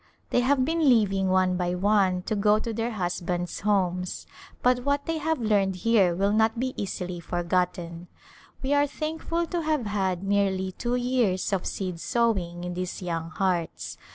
They 0.31 0.39
have 0.39 0.65
been 0.65 0.79
leaving, 0.89 1.29
one 1.29 1.57
by 1.57 1.75
one, 1.75 2.23
to 2.23 2.35
go 2.35 2.57
to 2.57 2.73
their 2.73 2.89
[190] 2.89 2.91
A 2.91 2.97
Stcmmer 2.97 3.19
Resort 3.19 3.37
husbands' 3.37 3.59
homes, 3.59 4.27
but 4.63 4.79
what 4.83 5.05
they 5.05 5.19
have 5.19 5.39
learned 5.39 5.75
here 5.75 6.15
will 6.15 6.31
not 6.33 6.59
be 6.59 6.73
easily 6.75 7.19
forgotten. 7.19 8.07
We 8.63 8.73
are 8.73 8.87
so 8.87 8.97
thankful 8.97 9.45
to 9.45 9.61
have 9.61 9.85
had 9.85 10.23
nearly 10.23 10.71
two 10.71 10.95
years 10.95 11.53
of 11.53 11.67
seed 11.67 11.99
sowing 11.99 12.63
in 12.63 12.73
these 12.73 13.03
young 13.03 13.29
hearts. 13.29 13.99